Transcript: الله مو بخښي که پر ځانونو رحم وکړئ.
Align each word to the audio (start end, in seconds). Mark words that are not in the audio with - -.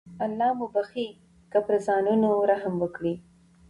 الله 0.25 0.49
مو 0.57 0.65
بخښي 0.75 1.07
که 1.51 1.59
پر 1.65 1.73
ځانونو 1.87 2.29
رحم 2.49 2.73
وکړئ. 2.79 3.15